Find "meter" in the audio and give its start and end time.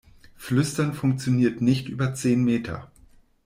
2.43-2.89